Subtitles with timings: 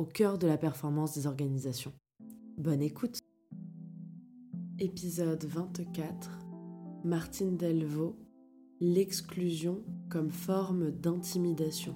[0.00, 1.92] au cœur de la performance des organisations.
[2.56, 3.18] Bonne écoute
[4.78, 6.38] Épisode 24
[7.04, 8.16] Martine Delvaux
[8.80, 11.94] L'exclusion comme forme d'intimidation.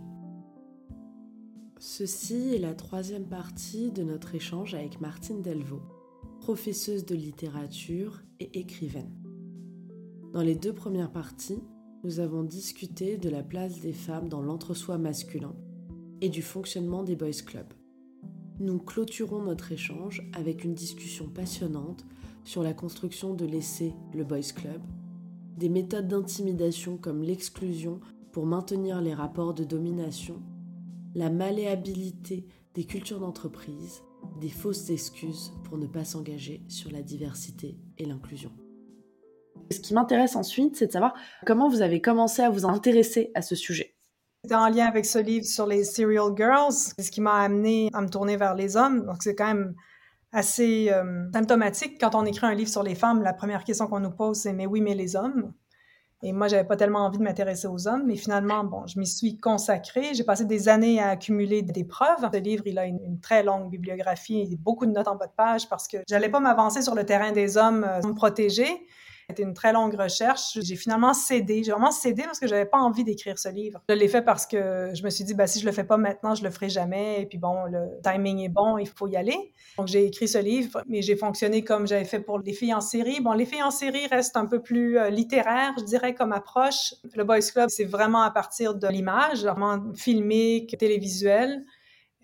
[1.78, 5.82] Ceci est la troisième partie de notre échange avec Martine Delvaux,
[6.40, 9.14] professeuse de littérature et écrivaine.
[10.34, 11.62] Dans les deux premières parties,
[12.02, 15.56] nous avons discuté de la place des femmes dans l'entre-soi masculin
[16.20, 17.72] et du fonctionnement des boys clubs
[18.64, 22.04] nous clôturons notre échange avec une discussion passionnante
[22.44, 24.80] sur la construction de l'essai Le Boys Club,
[25.56, 28.00] des méthodes d'intimidation comme l'exclusion
[28.32, 30.42] pour maintenir les rapports de domination,
[31.14, 34.02] la malléabilité des cultures d'entreprise,
[34.40, 38.50] des fausses excuses pour ne pas s'engager sur la diversité et l'inclusion.
[39.70, 41.14] Ce qui m'intéresse ensuite, c'est de savoir
[41.46, 43.93] comment vous avez commencé à vous intéresser à ce sujet.
[44.44, 48.02] C'était en lien avec ce livre sur les serial girls, ce qui m'a amené à
[48.02, 49.06] me tourner vers les hommes.
[49.06, 49.74] Donc c'est quand même
[50.32, 53.22] assez euh, symptomatique quand on écrit un livre sur les femmes.
[53.22, 55.54] La première question qu'on nous pose, c'est mais oui, mais les hommes?
[56.22, 59.06] Et moi, j'avais pas tellement envie de m'intéresser aux hommes, mais finalement, bon, je m'y
[59.06, 60.12] suis consacrée.
[60.12, 62.28] J'ai passé des années à accumuler des preuves.
[62.30, 65.70] Ce livre, il a une, très longue bibliographie, beaucoup de notes en bas de page
[65.70, 68.86] parce que j'allais pas m'avancer sur le terrain des hommes euh, me protéger.
[69.28, 70.58] C'était une très longue recherche.
[70.60, 71.62] J'ai finalement cédé.
[71.64, 73.82] J'ai vraiment cédé parce que j'avais pas envie d'écrire ce livre.
[73.88, 75.96] Je l'ai fait parce que je me suis dit, bah, si je le fais pas
[75.96, 77.22] maintenant, je le ferai jamais.
[77.22, 79.52] Et puis bon, le timing est bon, il faut y aller.
[79.78, 82.80] Donc j'ai écrit ce livre, mais j'ai fonctionné comme j'avais fait pour les filles en
[82.80, 83.20] série.
[83.20, 86.94] Bon, les filles en série restent un peu plus euh, littéraires, je dirais, comme approche.
[87.14, 91.64] Le Boys Club, c'est vraiment à partir de l'image, vraiment filmique, télévisuel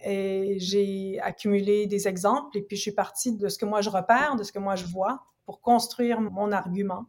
[0.02, 3.90] et j'ai accumulé des exemples et puis je suis partie de ce que moi je
[3.90, 7.06] repère, de ce que moi je vois pour construire mon argument.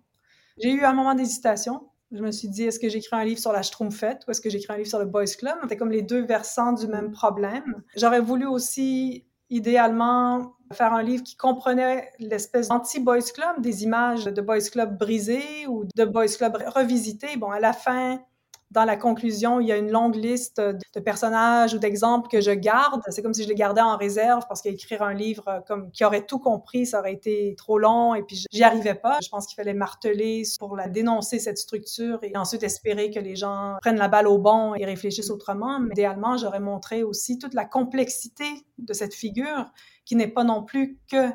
[0.58, 1.90] J'ai eu un moment d'hésitation.
[2.12, 4.50] Je me suis dit, est-ce que j'écris un livre sur la Schtroumpfette ou est-ce que
[4.50, 5.54] j'écris un livre sur le Boys Club?
[5.62, 7.84] C'était comme les deux versants du même problème.
[7.96, 14.42] J'aurais voulu aussi, idéalement, faire un livre qui comprenait l'espèce d'anti-Boys Club, des images de
[14.42, 17.38] Boys Club brisées ou de Boys Club revisitées.
[17.38, 18.24] Bon, à la fin,
[18.72, 22.52] dans la conclusion, il y a une longue liste de personnages ou d'exemples que je
[22.52, 23.02] garde.
[23.10, 26.06] C'est comme si je les gardais en réserve parce qu'écrire un livre euh, comme qui
[26.06, 29.20] aurait tout compris, ça aurait été trop long et puis j'y arrivais pas.
[29.22, 33.36] Je pense qu'il fallait marteler pour la dénoncer cette structure et ensuite espérer que les
[33.36, 35.80] gens prennent la balle au bon et réfléchissent autrement.
[35.82, 38.46] Mais idéalement, j'aurais montré aussi toute la complexité
[38.78, 39.66] de cette figure
[40.06, 41.30] qui n'est pas non plus que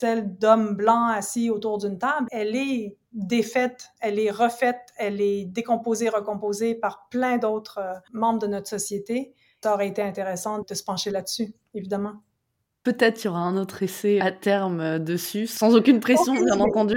[0.00, 2.26] celle d'hommes blancs assis autour d'une table.
[2.30, 8.38] Elle est défaite, elle est refaite, elle est décomposée, recomposée par plein d'autres euh, membres
[8.38, 9.34] de notre société.
[9.62, 12.14] Ça aurait été intéressant de se pencher là-dessus, évidemment.
[12.82, 16.58] Peut-être qu'il y aura un autre essai à terme euh, dessus, sans aucune pression, bien
[16.60, 16.96] entendu.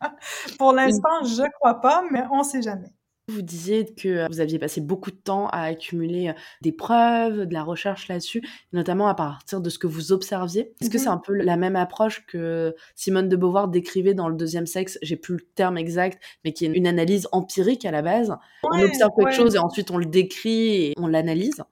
[0.58, 2.92] Pour l'instant, je crois pas, mais on ne sait jamais.
[3.28, 6.32] Vous disiez que vous aviez passé beaucoup de temps à accumuler
[6.62, 8.40] des preuves, de la recherche là-dessus,
[8.72, 10.72] notamment à partir de ce que vous observiez.
[10.80, 14.28] Est-ce que c'est mmh un peu la même approche que Simone de Beauvoir décrivait dans
[14.28, 14.98] Le Deuxième Sexe?
[15.02, 18.32] J'ai plus le terme exact, mais qui est une analyse empirique à la base.
[18.62, 21.64] on observe quelque chose et ensuite on le décrit et on l'analyse.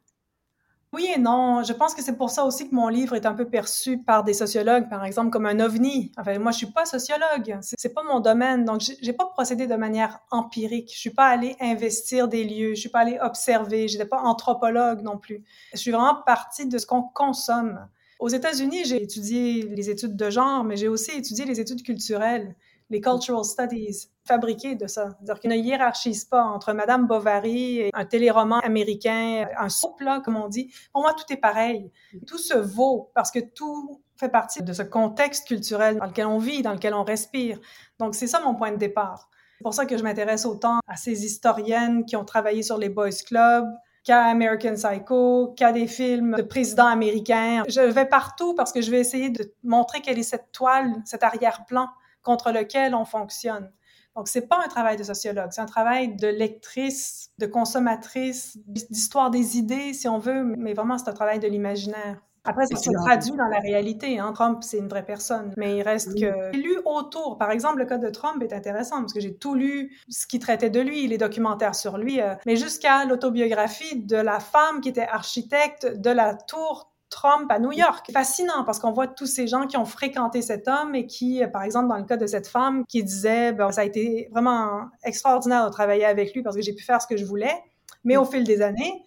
[0.95, 1.65] Oui et non.
[1.65, 4.23] Je pense que c'est pour ça aussi que mon livre est un peu perçu par
[4.23, 6.13] des sociologues, par exemple, comme un ovni.
[6.17, 7.59] Enfin, moi, je suis pas sociologue.
[7.63, 8.65] C'est pas mon domaine.
[8.65, 10.93] Donc, j'ai pas procédé de manière empirique.
[10.95, 12.75] Je suis pas allée investir des lieux.
[12.77, 13.89] Je suis pas allée observer.
[13.89, 15.43] J'étais pas anthropologue non plus.
[15.73, 17.89] Je suis vraiment partie de ce qu'on consomme.
[18.21, 22.55] Aux États-Unis, j'ai étudié les études de genre, mais j'ai aussi étudié les études culturelles
[22.95, 25.11] les cultural studies fabriquées de ça.
[25.11, 30.21] C'est-à-dire qu'ils ne hiérarchisent pas entre Madame Bovary et un téléroman américain, un soap, là,
[30.25, 30.73] comme on dit.
[30.93, 31.91] Pour moi, tout est pareil.
[32.27, 36.39] Tout se vaut parce que tout fait partie de ce contexte culturel dans lequel on
[36.39, 37.59] vit, dans lequel on respire.
[37.99, 39.29] Donc, c'est ça mon point de départ.
[39.59, 42.89] C'est pour ça que je m'intéresse autant à ces historiennes qui ont travaillé sur les
[42.89, 43.69] boys clubs,
[44.05, 47.65] qu'à American Psycho, qu'à des films de présidents américains.
[47.69, 51.25] Je vais partout parce que je vais essayer de montrer quelle est cette toile, cet
[51.25, 51.89] arrière-plan
[52.25, 53.71] contre lequel on fonctionne.
[54.17, 59.31] Donc, c'est pas un travail de sociologue, c'est un travail de lectrice, de consommatrice, d'histoire
[59.31, 62.21] des idées, si on veut, mais vraiment, c'est un travail de l'imaginaire.
[62.45, 64.19] Après, ça se traduit dans la réalité.
[64.19, 64.33] Hein.
[64.35, 66.51] Trump, c'est une vraie personne, mais il reste que...
[66.53, 67.39] J'ai lu autour.
[67.39, 70.39] Par exemple, le cas de Trump est intéressant parce que j'ai tout lu ce qui
[70.39, 74.91] traitait de lui, les documentaires sur lui, euh, mais jusqu'à l'autobiographie de la femme qui
[74.91, 78.11] était architecte de la tour Trump à New York.
[78.13, 81.63] Fascinant parce qu'on voit tous ces gens qui ont fréquenté cet homme et qui, par
[81.63, 85.65] exemple, dans le cas de cette femme qui disait, ben, ça a été vraiment extraordinaire
[85.65, 87.55] de travailler avec lui parce que j'ai pu faire ce que je voulais.
[88.03, 89.05] Mais au fil des années,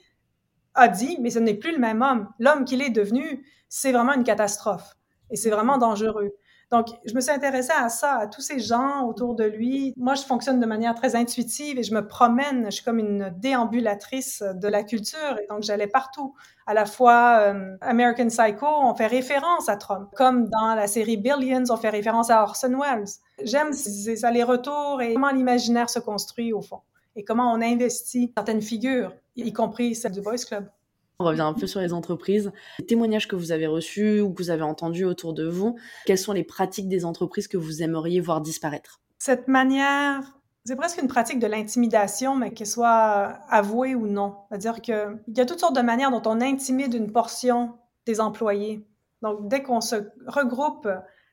[0.73, 2.29] a dit, mais ce n'est plus le même homme.
[2.39, 4.95] L'homme qu'il est devenu, c'est vraiment une catastrophe
[5.29, 6.31] et c'est vraiment dangereux.
[6.71, 9.93] Donc, je me suis intéressée à ça, à tous ces gens autour de lui.
[9.95, 12.65] Moi, je fonctionne de manière très intuitive et je me promène.
[12.65, 16.35] Je suis comme une déambulatrice de la culture et donc j'allais partout.
[16.65, 21.15] À la fois, euh, American Psycho, on fait référence à Trump, comme dans la série
[21.15, 23.07] Billions, on fait référence à Orson Welles.
[23.43, 26.81] J'aime ces allers-retours et comment l'imaginaire se construit au fond
[27.15, 30.69] et comment on investit certaines figures, y compris celle du Boys Club.
[31.19, 32.51] On revient un peu sur les entreprises.
[32.77, 35.75] Les témoignages que vous avez reçus ou que vous avez entendus autour de vous,
[36.05, 39.01] quelles sont les pratiques des entreprises que vous aimeriez voir disparaître?
[39.17, 44.35] Cette manière, c'est presque une pratique de l'intimidation, mais qu'elle soit avouée ou non.
[44.47, 47.73] C'est-à-dire qu'il y a toutes sortes de manières dont on intimide une portion
[48.05, 48.85] des employés.
[49.23, 49.95] Donc, dès qu'on se
[50.27, 50.87] regroupe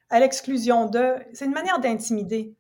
[0.09, 2.57] à l'exclusion d'eux, c'est une manière d'intimider.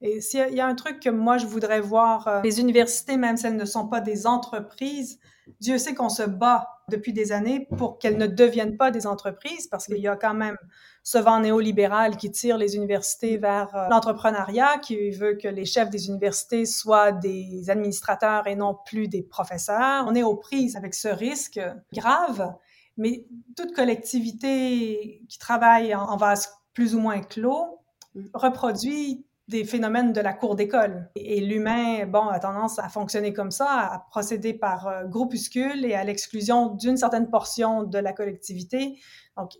[0.00, 3.36] Et s'il y a un truc que moi, je voudrais voir, euh, les universités, même
[3.36, 5.18] si elles ne sont pas des entreprises,
[5.60, 9.68] Dieu sait qu'on se bat depuis des années pour qu'elles ne deviennent pas des entreprises
[9.68, 10.56] parce qu'il y a quand même
[11.02, 15.90] ce vent néolibéral qui tire les universités vers euh, l'entrepreneuriat, qui veut que les chefs
[15.90, 20.04] des universités soient des administrateurs et non plus des professeurs.
[20.08, 21.60] On est aux prises avec ce risque
[21.92, 22.54] grave,
[22.96, 23.26] mais
[23.56, 27.80] toute collectivité qui travaille en vase plus ou moins clos
[28.14, 28.26] mm.
[28.34, 31.08] reproduit des phénomènes de la cour d'école.
[31.14, 35.94] Et, l'humain, bon, a tendance à fonctionner comme ça, à procéder par euh, groupuscule et
[35.94, 38.98] à l'exclusion d'une certaine portion de la collectivité.
[39.36, 39.52] Donc,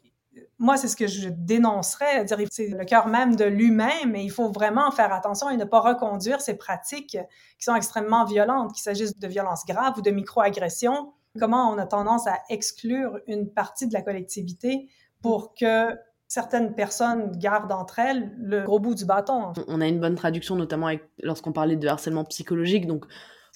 [0.59, 4.31] moi, c'est ce que je dénoncerais, dire c'est le cœur même de l'humain, mais il
[4.31, 7.17] faut vraiment faire attention et ne pas reconduire ces pratiques
[7.59, 11.13] qui sont extrêmement violentes, qu'il s'agisse de violences graves ou de microagressions.
[11.39, 14.89] Comment on a tendance à exclure une partie de la collectivité
[15.23, 15.97] pour que
[16.29, 19.53] certaines personnes gardent entre elles le gros bout du bâton.
[19.69, 20.91] On a une bonne traduction, notamment
[21.23, 22.87] lorsqu'on parlait de harcèlement psychologique.
[22.87, 23.07] Donc,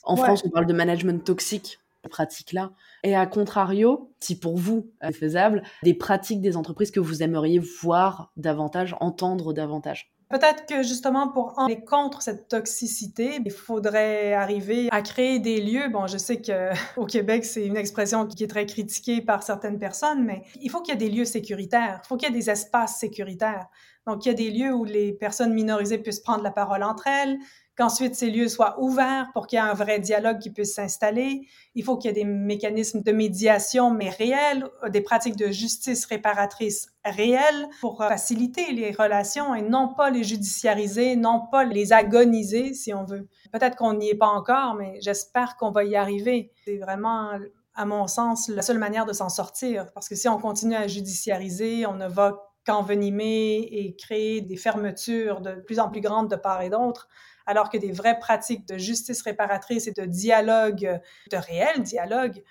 [0.04, 1.78] en France, on parle de management toxique,
[2.08, 2.70] pratique-là.
[3.02, 7.58] Et à contrario, si pour vous c'est faisable, des pratiques des entreprises que vous aimeriez
[7.58, 10.10] voir davantage, entendre davantage?
[10.30, 15.88] Peut-être que justement pour aller contre cette toxicité, il faudrait arriver à créer des lieux.
[15.88, 19.80] Bon, je sais que au Québec, c'est une expression qui est très critiquée par certaines
[19.80, 22.00] personnes, mais il faut qu'il y ait des lieux sécuritaires.
[22.04, 23.66] Il faut qu'il y ait des espaces sécuritaires.
[24.06, 27.08] Donc, il y a des lieux où les personnes minorisées puissent prendre la parole entre
[27.08, 27.36] elles,
[27.76, 31.46] qu'ensuite ces lieux soient ouverts pour qu'il y ait un vrai dialogue qui puisse s'installer.
[31.74, 36.04] Il faut qu'il y ait des mécanismes de médiation, mais réels, des pratiques de justice
[36.04, 42.74] réparatrice réelles pour faciliter les relations et non pas les judiciariser, non pas les agoniser,
[42.74, 43.28] si on veut.
[43.52, 46.52] Peut-être qu'on n'y est pas encore, mais j'espère qu'on va y arriver.
[46.64, 47.32] C'est vraiment
[47.74, 49.90] à mon sens, la seule manière de s'en sortir.
[49.94, 55.40] Parce que si on continue à judiciariser, on ne va qu'envenimer et créer des fermetures
[55.40, 57.08] de plus en plus grandes de part et d'autre
[57.46, 61.00] alors que des vraies pratiques de justice réparatrice et de dialogue,
[61.30, 62.42] de réel dialogue,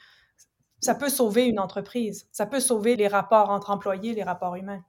[0.81, 4.83] ça peut sauver une entreprise, ça peut sauver les rapports entre employés, les rapports humains.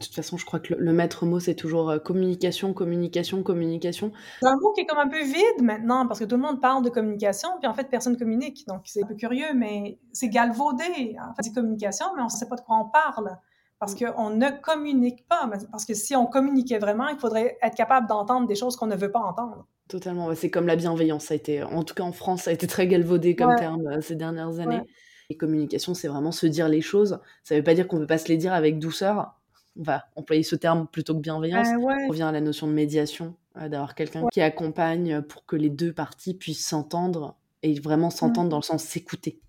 [0.00, 4.12] De toute façon, je crois que le, maître mot, c'est toujours euh, communication, communication, communication.
[4.40, 6.58] C'est un mot qui est comme un peu vide maintenant, parce que tout le monde
[6.58, 8.66] parle de communication, puis en fait, personne communique.
[8.66, 11.16] Donc, c'est un peu curieux, mais c'est galvaudé.
[11.20, 13.36] En fait, c'est communication, mais on ne sait pas de quoi on parle
[13.80, 14.12] parce mm.
[14.12, 15.50] qu'on ne communique pas.
[15.72, 18.94] Parce que si on communiquait vraiment, il faudrait être capable d'entendre des choses qu'on ne
[18.94, 19.66] veut pas entendre.
[19.88, 20.32] Totalement.
[20.34, 21.24] C'est comme la bienveillance.
[21.24, 23.86] Ça a été, en tout cas en France, ça a été très galvaudé comme terme
[23.88, 24.82] euh, ces dernières années.
[25.30, 27.20] Et communication, c'est vraiment se dire les choses.
[27.42, 29.34] Ça ne veut pas dire qu'on ne peut pas se les dire avec douceur.
[29.78, 31.68] On va employer ce terme plutôt que bienveillance.
[31.68, 35.56] Euh, on revient à la notion de médiation, euh, d'avoir quelqu'un qui accompagne pour que
[35.56, 38.50] les deux parties puissent s'entendre et vraiment s'entendre mm.
[38.50, 39.40] dans le sens s'écouter.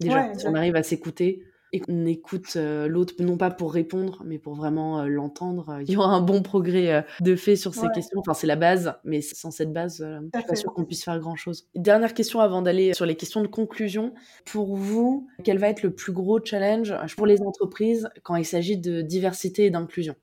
[0.00, 1.42] Déjà, si on arrive à s'écouter,
[1.74, 5.82] et qu'on écoute euh, l'autre, non pas pour répondre, mais pour vraiment euh, l'entendre, euh,
[5.82, 8.20] il y aura un bon progrès de fait sur ces questions.
[8.20, 11.18] Enfin, c'est la base, mais sans cette base, je suis pas sûre qu'on puisse faire
[11.18, 11.66] grand-chose.
[11.74, 14.14] Dernière question avant d'aller sur les questions de conclusion.
[14.44, 18.76] Pour vous, quel va être le plus gros challenge pour les entreprises quand il s'agit
[18.76, 20.14] de diversité et d'inclusion?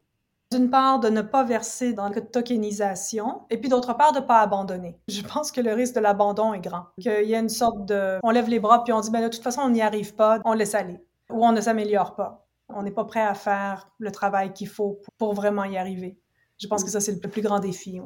[0.53, 4.25] D'une part, de ne pas verser dans la tokenisation, et puis d'autre part, de ne
[4.25, 4.97] pas abandonner.
[5.09, 6.85] Je pense que le risque de l'abandon est grand.
[7.01, 8.19] Qu'il y a une sorte de...
[8.23, 10.39] On lève les bras, puis on dit, ben, de toute façon, on n'y arrive pas,
[10.45, 11.01] on laisse aller
[11.33, 12.47] où on ne s'améliore pas.
[12.69, 16.17] On n'est pas prêt à faire le travail qu'il faut pour vraiment y arriver.
[16.57, 17.99] Je pense que ça, c'est le plus grand défi.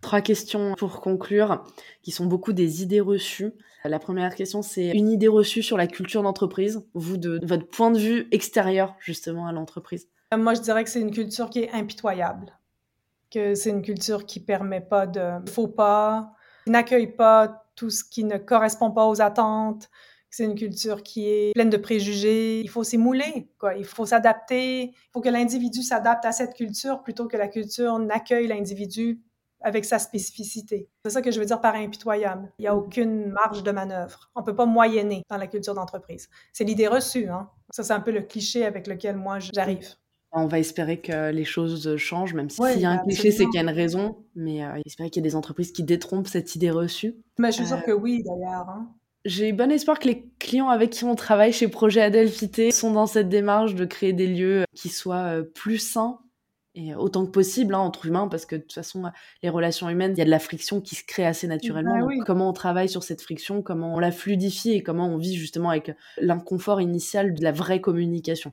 [0.00, 1.64] Trois questions pour conclure,
[2.02, 3.52] qui sont beaucoup des idées reçues.
[3.84, 7.90] La première question, c'est une idée reçue sur la culture d'entreprise, vous, de, votre point
[7.90, 10.08] de vue extérieur, justement, à l'entreprise.
[10.36, 12.58] Moi, je dirais que c'est une culture qui est impitoyable,
[13.30, 16.32] que c'est une culture qui permet pas de faux pas,
[16.66, 19.90] n'accueille pas tout ce qui ne correspond pas aux attentes,
[20.32, 22.60] c'est une culture qui est pleine de préjugés.
[22.60, 23.76] Il faut s'émouler, quoi.
[23.76, 24.84] Il faut s'adapter.
[24.84, 29.20] Il faut que l'individu s'adapte à cette culture plutôt que la culture n'accueille l'individu
[29.60, 30.88] avec sa spécificité.
[31.04, 32.50] C'est ça que je veux dire par impitoyable.
[32.58, 32.78] Il n'y a mm.
[32.78, 34.30] aucune marge de manœuvre.
[34.34, 36.28] On ne peut pas moyenner dans la culture d'entreprise.
[36.52, 37.28] C'est l'idée reçue.
[37.28, 37.50] Hein?
[37.70, 39.94] Ça, c'est un peu le cliché avec lequel moi j'arrive.
[40.34, 43.56] On va espérer que les choses changent, même s'il y a un cliché, c'est qu'il
[43.56, 44.24] y a une raison.
[44.34, 47.16] Mais euh, espérer qu'il y ait des entreprises qui détrompent cette idée reçue.
[47.38, 48.66] Mais je suis sûre euh, que oui, d'ailleurs.
[48.70, 48.88] Hein.
[49.24, 53.06] J'ai bon espoir que les clients avec qui on travaille chez Projet Adelphité sont dans
[53.06, 56.18] cette démarche de créer des lieux qui soient euh, plus sains
[56.74, 59.04] et autant que possible hein, entre humains parce que de toute façon
[59.42, 62.06] les relations humaines il y a de la friction qui se crée assez naturellement.
[62.06, 65.36] Bah comment on travaille sur cette friction comment on la fluidifie et comment on vit
[65.36, 68.52] justement avec l'inconfort initial de la vraie communication.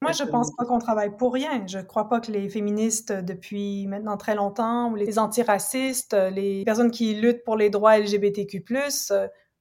[0.00, 1.64] Moi, je pense pas qu'on travaille pour rien.
[1.68, 6.90] Je crois pas que les féministes depuis maintenant très longtemps, ou les antiracistes, les personnes
[6.90, 8.64] qui luttent pour les droits LGBTQ+,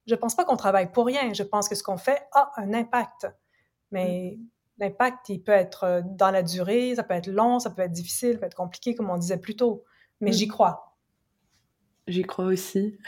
[0.07, 1.33] je pense pas qu'on travaille pour rien.
[1.33, 3.27] Je pense que ce qu'on fait a un impact.
[3.91, 4.43] Mais mm.
[4.79, 8.33] l'impact, il peut être dans la durée, ça peut être long, ça peut être difficile,
[8.33, 9.83] ça peut être compliqué, comme on disait plus tôt.
[10.19, 10.33] Mais mm.
[10.33, 10.97] j'y crois.
[12.07, 12.97] J'y crois aussi.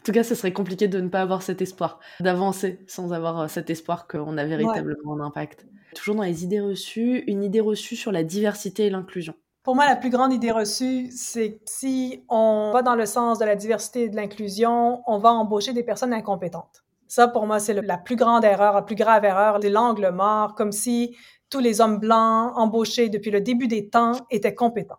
[0.00, 3.40] En tout cas, ce serait compliqué de ne pas avoir cet espoir, d'avancer sans avoir
[3.40, 5.66] euh, cet espoir qu'on a véritablement un impact.
[5.94, 9.34] Toujours dans les idées reçues, une idée reçue sur la diversité et l'inclusion.
[9.62, 13.38] Pour moi, la plus grande idée reçue, c'est que si on va dans le sens
[13.38, 16.84] de la diversité et de l'inclusion, on va embaucher des personnes incompétentes.
[17.06, 20.72] Ça, pour moi, c'est la plus grande erreur, la plus grave erreur, l'angle mort, comme
[20.72, 21.16] si
[21.48, 24.98] tous les hommes blancs embauchés depuis le début des temps étaient compétents.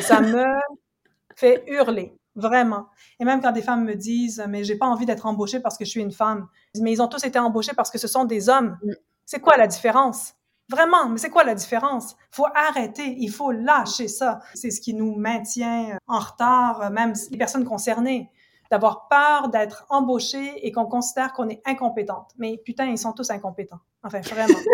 [0.00, 0.44] ça me
[1.36, 2.88] fait hurler, vraiment.
[3.18, 5.86] Et même quand des femmes me disent, mais j'ai pas envie d'être embauchée parce que
[5.86, 8.50] je suis une femme, mais ils ont tous été embauchés parce que ce sont des
[8.50, 8.76] hommes.
[8.82, 8.92] Mm.
[9.24, 10.34] C'est quoi la différence?
[10.70, 12.16] Vraiment, mais c'est quoi la différence?
[12.32, 14.38] Il faut arrêter, il faut lâcher ça.
[14.54, 18.30] C'est ce qui nous maintient en retard, même les personnes concernées,
[18.70, 22.30] d'avoir peur d'être embauchées et qu'on considère qu'on est incompétente.
[22.38, 23.80] Mais putain, ils sont tous incompétents.
[24.04, 24.58] Enfin, vraiment.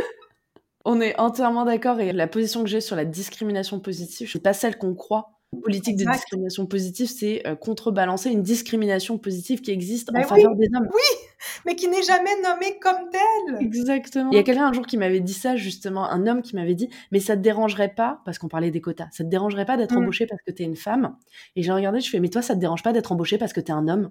[0.88, 4.38] On est entièrement d'accord et la position que j'ai sur la discrimination positive, je suis
[4.38, 9.71] pas celle qu'on croit politique de discrimination positive, c'est euh, contrebalancer une discrimination positive qui
[9.71, 10.89] existe en faveur des hommes.
[10.93, 11.29] Oui,
[11.65, 13.57] mais qui n'est jamais nommée comme telle.
[13.61, 14.31] Exactement.
[14.31, 16.75] Il y a quelqu'un un jour qui m'avait dit ça, justement, un homme qui m'avait
[16.75, 19.77] dit, mais ça te dérangerait pas, parce qu'on parlait des quotas, ça te dérangerait pas
[19.77, 20.05] d'être embauchée mm.
[20.05, 21.17] embauché parce que tu es une femme?
[21.57, 23.61] Et j'ai regardé, je fais, mais toi, ça te dérange pas d'être embauché parce que
[23.61, 24.11] tu es un homme?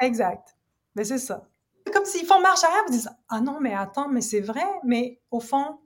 [0.00, 0.56] Exact.
[0.94, 1.46] Mais c'est ça.
[1.92, 5.20] Comme s'ils font marche arrière, ils disent, ah non, mais attends, mais c'est vrai, mais
[5.30, 5.78] au fond,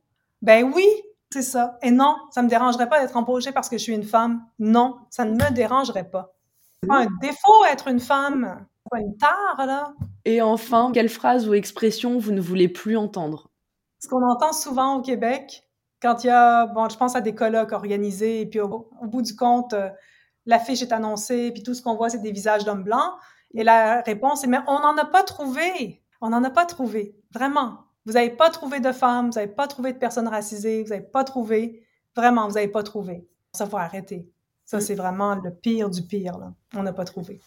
[0.42, 0.86] ben oui,
[1.30, 1.78] c'est ça.
[1.82, 4.42] Et non, ça me dérangerait pas d'être embauchée parce que je suis une femme.
[4.58, 6.34] Non, ça ne me dérangerait pas.
[6.82, 8.66] C'est pas un défaut être une femme.
[8.84, 9.92] C'est pas une tare, là.
[10.24, 13.50] Et enfin, quelle phrase ou expression vous ne voulez plus entendre?
[14.00, 15.64] Ce qu'on entend souvent au Québec,
[16.00, 19.22] quand il y a, bon, je pense à des colloques organisés, et puis au, bout
[19.22, 19.90] du compte, euh,
[20.46, 23.12] l'affiche est annoncée, puis tout ce qu'on voit, c'est des visages d'hommes blancs.
[23.54, 26.02] Et la réponse est, mais on n'en a pas trouvé.
[26.20, 27.16] On n'en a pas trouvé.
[27.32, 27.87] Vraiment.
[28.08, 31.04] Vous n'avez pas trouvé de femmes, vous n'avez pas trouvé de personnes racisées, vous n'avez
[31.04, 31.82] pas trouvé,
[32.16, 33.28] vraiment, vous n'avez pas trouvé.
[33.52, 34.26] Ça, faut arrêter.
[34.64, 34.80] Ça, mm.
[34.80, 36.54] c'est vraiment le pire du pire, là.
[36.74, 37.38] On n'a pas trouvé.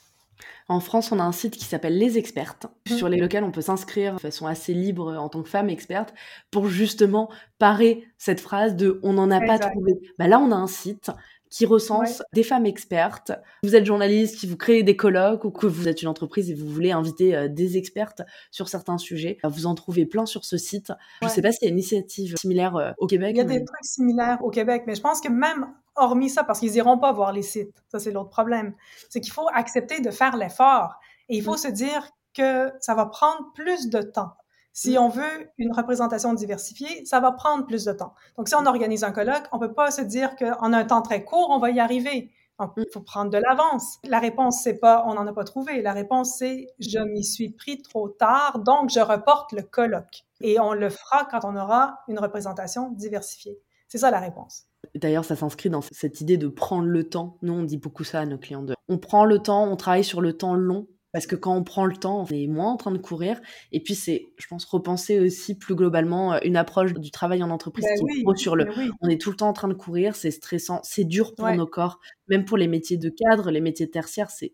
[0.68, 2.94] En France, on a un site qui s'appelle Les Expertes, mm.
[2.94, 6.14] sur lequel on peut s'inscrire de façon assez libre en tant que femme experte
[6.52, 9.94] pour justement parer cette phrase de on n'en a pas trouvé.
[10.20, 11.10] Bah là, on a un site
[11.52, 13.34] qui recense des femmes expertes.
[13.62, 16.56] Vous êtes journaliste, qui vous créez des colloques ou que vous êtes une entreprise et
[16.56, 19.38] vous voulez inviter euh, des expertes sur certains sujets.
[19.44, 20.94] Vous en trouvez plein sur ce site.
[21.22, 23.32] Je ne sais pas s'il y a une initiative similaire euh, au Québec.
[23.36, 25.68] Il y a des trucs similaires au Québec, mais je pense que même
[25.98, 28.74] hormis ça, parce qu'ils iront pas voir les sites, ça c'est l'autre problème,
[29.10, 30.96] c'est qu'il faut accepter de faire l'effort
[31.28, 34.32] et il faut se dire que ça va prendre plus de temps.
[34.74, 38.14] Si on veut une représentation diversifiée, ça va prendre plus de temps.
[38.38, 41.24] Donc, si on organise un colloque, on peut pas se dire qu'en un temps très
[41.24, 42.32] court, on va y arriver.
[42.58, 43.98] Donc, il faut prendre de l'avance.
[44.08, 45.82] La réponse, c'est pas on n'en a pas trouvé.
[45.82, 50.24] La réponse, c'est je m'y suis pris trop tard, donc je reporte le colloque.
[50.42, 53.60] Et on le fera quand on aura une représentation diversifiée.
[53.88, 54.68] C'est ça la réponse.
[54.96, 57.38] D'ailleurs, ça s'inscrit dans cette idée de prendre le temps.
[57.42, 58.66] Nous, on dit beaucoup ça à nos clients.
[58.88, 61.86] On prend le temps, on travaille sur le temps long parce que quand on prend
[61.86, 63.40] le temps, on est moins en train de courir.
[63.72, 67.50] Et puis, c'est, je pense, repenser aussi plus globalement euh, une approche du travail en
[67.50, 68.68] entreprise ben qui est sur le.
[69.02, 71.68] On est tout le temps en train de courir, c'est stressant, c'est dur pour nos
[71.68, 72.00] corps.
[72.28, 74.54] Même pour les métiers de cadre, les métiers tertiaires, c'est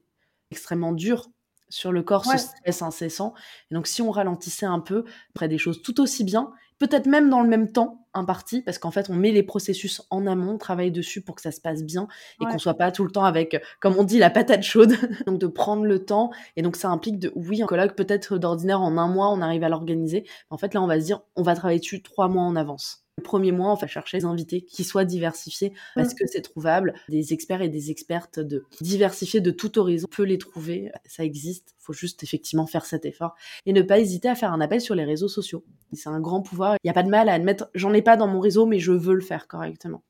[0.51, 1.29] extrêmement dur
[1.69, 3.33] sur le corps, ce stress incessant.
[3.71, 5.05] Et donc, si on ralentissait un peu,
[5.36, 8.91] après des choses tout aussi bien, peut-être même dans le même temps imparti, parce qu'en
[8.91, 11.83] fait, on met les processus en amont, on travaille dessus pour que ça se passe
[11.83, 12.07] bien
[12.41, 14.95] et qu'on soit pas tout le temps avec, comme on dit, la patate chaude.
[15.25, 16.31] donc, de prendre le temps.
[16.55, 19.63] Et donc, ça implique de, oui, un colloque, peut-être d'ordinaire, en un mois, on arrive
[19.63, 20.25] à l'organiser.
[20.50, 23.06] En fait, là, on va se dire, on va travailler dessus trois mois en avance.
[23.17, 26.93] Le premier mois, on va chercher des invités qui soient diversifiés parce que c'est trouvable.
[27.09, 31.24] Des experts et des expertes de diversifiés de tout horizon, on peut les trouver, ça
[31.24, 31.75] existe.
[31.79, 34.93] faut juste effectivement faire cet effort et ne pas hésiter à faire un appel sur
[34.93, 35.65] les réseaux sociaux.
[35.93, 36.75] C'est un grand pouvoir.
[36.83, 38.79] Il n'y a pas de mal à admettre, j'en ai pas dans mon réseau, mais
[38.79, 40.03] je veux le faire correctement.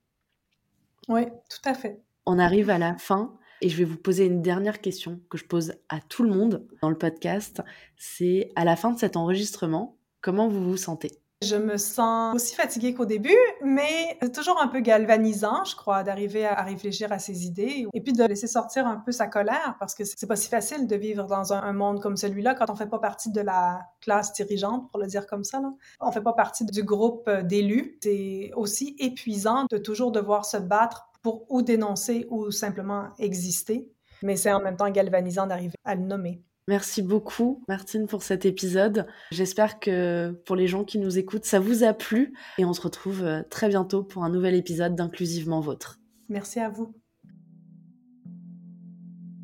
[1.08, 2.02] Oui, tout à fait.
[2.26, 3.38] On arrive à la fin.
[3.62, 6.68] Et je vais vous poser une dernière question que je pose à tout le monde
[6.82, 7.64] dans le podcast.
[7.96, 11.12] C'est à la fin de cet enregistrement, comment vous vous sentez?
[11.44, 16.46] Je me sens aussi fatiguée qu'au début, mais toujours un peu galvanisant, je crois, d'arriver
[16.46, 19.94] à, réfléchir à ses idées et puis de laisser sortir un peu sa colère parce
[19.94, 22.88] que c'est pas si facile de vivre dans un, monde comme celui-là quand on fait
[22.88, 25.62] pas partie de la classe dirigeante, pour le dire comme ça.
[26.00, 28.00] On fait pas partie du groupe d'élus.
[28.02, 33.92] C'est aussi épuisant de toujours devoir se battre pour ou dénoncer ou simplement exister.
[34.24, 36.42] Mais c'est en même temps galvanisant d'arriver à le nommer.
[36.70, 39.08] Merci beaucoup, Martine, pour cet épisode.
[39.32, 42.34] J'espère que pour les gens qui nous écoutent, ça vous a plu.
[42.58, 46.02] Et on se retrouve euh, très bientôt pour un nouvel épisode d'Inclusivement Vôtre.
[46.28, 46.94] Merci à vous.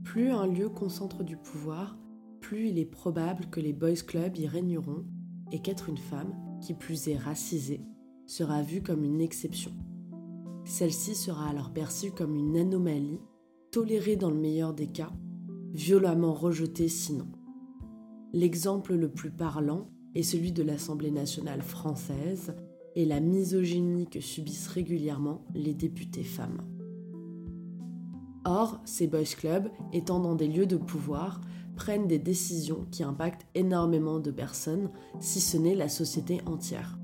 [0.04, 1.98] Plus un lieu concentre du pouvoir,
[2.42, 5.06] plus il est probable que les boys clubs y régneront
[5.54, 7.86] et qu'être une femme, qui plus est racisée,
[8.28, 9.72] sera vue comme une exception.
[10.66, 13.22] Celle-ci sera alors perçue comme une anomalie,
[13.72, 15.12] tolérée dans le meilleur des cas,
[15.74, 17.28] violemment rejeté sinon.
[18.32, 22.56] L'exemple le plus parlant est celui de l'Assemblée nationale française
[22.96, 26.62] et la misogynie que subissent régulièrement les députés femmes.
[28.46, 31.42] Or, ces boys clubs, étant dans des lieux de pouvoir,
[31.76, 37.00] prennent des décisions qui impactent énormément de personnes, si ce n'est la société entière.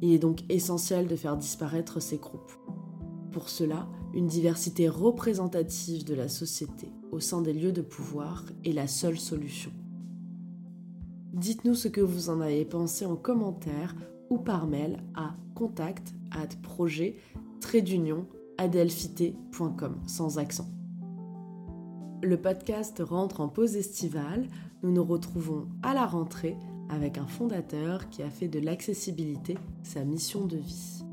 [0.00, 2.52] Il est donc essentiel de faire disparaître ces groupes.
[3.30, 8.72] Pour cela, une diversité représentative de la société au sein des lieux de pouvoir est
[8.72, 9.70] la seule solution.
[11.32, 13.94] Dites-nous ce que vous en avez pensé en commentaire
[14.30, 17.16] ou par mail à contact at projet
[20.06, 20.68] sans accent.
[22.22, 24.46] Le podcast rentre en pause estivale.
[24.82, 26.56] Nous nous retrouvons à la rentrée
[26.88, 31.03] avec un fondateur qui a fait de l'accessibilité sa mission de vie.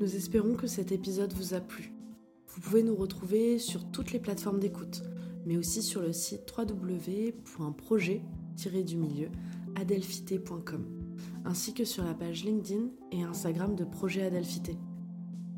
[0.00, 1.92] Nous espérons que cet épisode vous a plu.
[2.48, 5.02] Vous pouvez nous retrouver sur toutes les plateformes d'écoute,
[5.44, 9.28] mais aussi sur le site www.projet-du-milieu
[9.74, 10.86] adelphité.com,
[11.44, 14.78] ainsi que sur la page LinkedIn et Instagram de Projet Adelphité.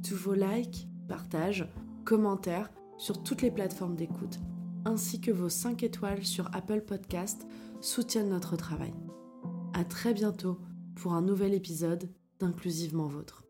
[0.03, 1.69] Tous vos likes, partages,
[2.05, 4.41] commentaires sur toutes les plateformes d'écoute,
[4.85, 7.47] ainsi que vos 5 étoiles sur Apple Podcast
[7.81, 8.93] soutiennent notre travail.
[9.73, 10.59] À très bientôt
[10.97, 13.42] pour un nouvel épisode d'Inclusivement Vôtre.